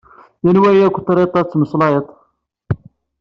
[0.43, 2.07] D anwa yakk triṭ ad tmeslayeṭ?